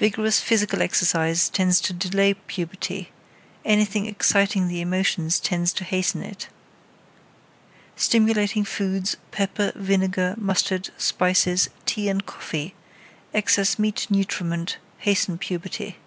[0.00, 3.12] Vigorous physical exercise tends to delay puberty,
[3.64, 6.48] anything exciting the emotions tends to hasten it.
[7.94, 12.74] Stimulating foods, pepper, vinegar, mustard, spices, tea and coffee,
[13.32, 15.98] excess meat nutriment hasten puberty.